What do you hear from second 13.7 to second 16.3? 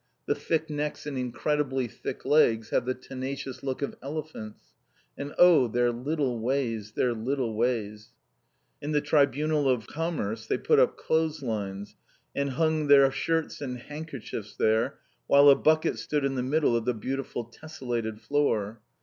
handkerchiefs there, while a bucket stood